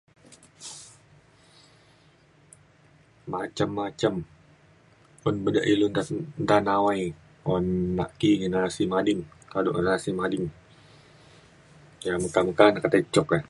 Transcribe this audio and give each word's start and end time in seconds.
Macem 3.33 3.69
macem 3.81 4.13
peng 5.23 5.37
ben 5.43 5.55
ilu 5.71 5.87
da 6.49 6.57
nawai 6.67 7.01
un 7.53 7.65
naki 7.99 8.31
generasi 8.41 8.83
madin 8.93 9.19
kadu' 9.51 9.75
generasi 9.77 10.09
madin 10.19 10.43
kira 11.99 12.17
cuk 13.13 13.25
ke. 13.29 13.37